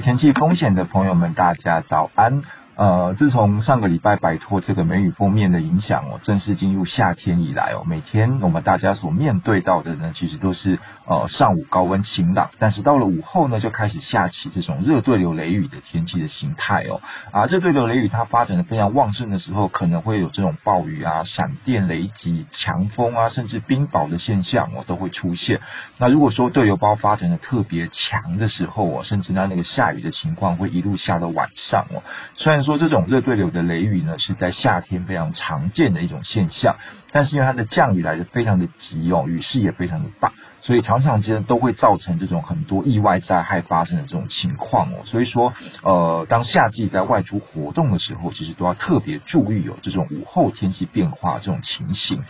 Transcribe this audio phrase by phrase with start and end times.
[0.00, 2.42] 天气风险的朋友们，大家早安。
[2.78, 17.00] 呃，自从上个礼拜摆脱这个梅雨锋面的影响哦，正式进入夏天以来哦，每天我们大家所面对到的呢，其实都是呃上午高温晴朗，但是到了午后呢，就开始下起这种热对流雷雨的天气的形态哦。
[17.32, 25.60] 啊，热对流雷雨它发展的非常旺盛的时候，可能会有这种暴雨啊、闪电、雷击、强风啊，甚至冰雹的现象哦，都会出现。
[25.98, 31.97] 那如果说对流包发展的特别强的时候哦，甚至那那个下雨的情况会一路下到晚上哦。
[32.36, 36.76] 虽然说这种热对流的雷雨呢，是在夏天非常常见的一种现象，
[37.12, 40.32] 但是因为它的降雨来的非常的急哦，雨势也非常的大。
[40.60, 44.96] 所以常常之间都会造成这种很多意外灾害发生的这种情况哦。
[45.04, 45.54] 所以说，
[45.84, 52.22] 呃，当夏季在外出活动的时候，其实都要特别注意有这种午后天气变化这种情形。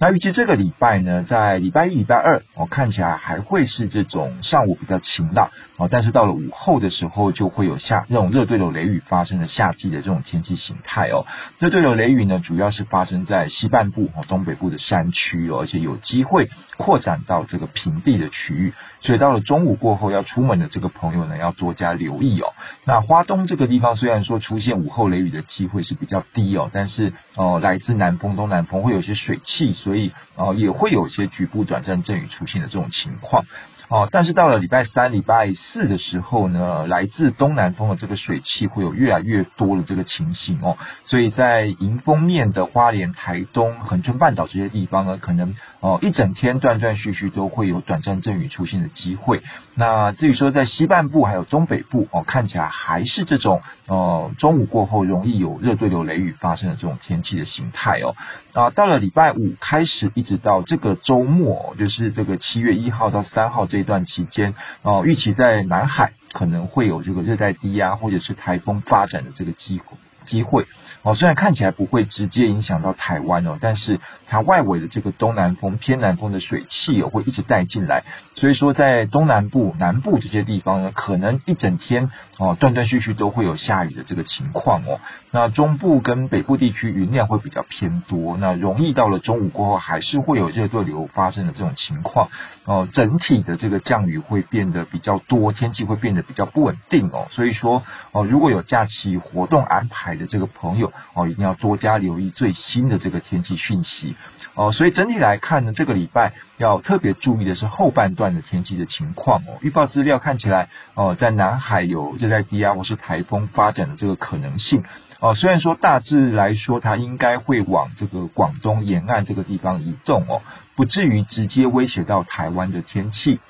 [0.00, 11.24] 那预计这个礼拜呢，在礼拜一、礼拜二，哦，看起来还会是这种上午比较晴朗哦，但是到了午后的时候，就会有下那种热对流雷雨发生的夏季的这种天气形态哦。
[11.60, 17.68] 热对流雷雨呢，主要是发生在西半部哦、东北部的山区哦，而且有机会扩展到这个。
[17.76, 22.54] 平地的区域，所以到了中午过后要出门的这个朋友呢，要多加留意哦。
[22.84, 33.44] 那花东这个地方虽然说出现午后雷雨的机会是比较低哦，但是哦，来自南风、东南风会有些水汽，所以哦也会有些局部短暂阵雨出现的这种情况。
[33.88, 49.42] 哦，但是到了礼拜三、礼拜四的时候呢，来自东南风的这个水汽会有越来越多的这个情形哦，所以在迎风面的花莲、台东、恒春半岛这些地方呢，可能哦一整天断断续续都会有短暂阵雨出现的机会。
[49.74, 58.14] 那至于说在西半部还有中北部哦，看起来还是这种哦中午过后容易有热对流雷雨发生的这种天气的形态哦。
[58.54, 69.98] 啊，到了礼拜五开始，一直到这个周末，就是这个七月一号到三号这一段期间，哦，预期在南海可能会有这个热带低压或者是台风发展的这个机会。
[70.26, 70.66] 机会
[71.02, 78.02] 哦，虽然看起来不会直接影响到台湾哦，但是它外围的这个东南风、偏南风的水汽哦，会一直带进来，
[78.34, 85.00] 所以说在东南部、南部这些地方呢，可能一整天哦，断断续续都会有下雨的这个情况哦。
[85.30, 92.28] 那中部跟北部地区云量会比较偏多，那容易到了中午过后还是会有热对流发生的这种情况
[92.64, 92.88] 哦。
[92.92, 97.28] 整体的这个降雨会变得比较多，天气会变得比较不稳定哦。
[97.30, 104.16] 所以说哦，如果有假期活动安排的这个朋友哦，一定要多加留意最新的这个天气讯息
[104.54, 104.72] 哦。
[104.72, 109.58] 所以整体来看呢，这个礼拜要特别注意的是后半段的天气的情况哦。
[109.60, 114.82] 预报资料看起来哦，在南海有热带低压或是台风发展的这个可能性
[115.20, 115.34] 哦。
[115.34, 120.42] 虽然说大致来说，它应该会往这个广东沿岸这个地方移动哦，
[120.74, 123.40] 不至于直接威胁到台湾的天气。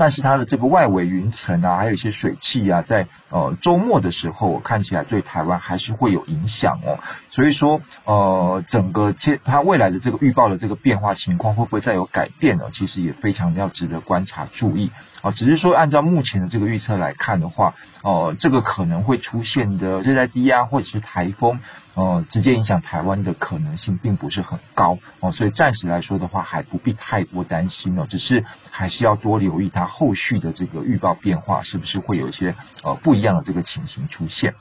[0.00, 6.98] 但是它的这个外围云层啊，还有一些水汽啊，在呃周末的时候看起来对台湾还是会有影响哦。
[7.32, 12.70] 所以说呃整个天它未来的这个预报的这个变化情况会不会再有改变呢？
[12.72, 14.90] 其实也非常要值得观察注意
[15.22, 21.60] 啊、只是说按照目前的这个预测来看的话，呃这个可能会出现的热带低压或者是台风。
[21.96, 34.54] 呃，直接影响台湾的可能性并不是很高哦，所以暂时来说的话，还不必太过担心哦，只是还是要多留意它后续的这个预报变化，是不是会有一些呃不一样的这个情形出现。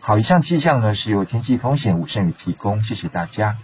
[0.00, 3.56] 好，以上气象呢是由天气风险吴胜宇提供，谢谢大家。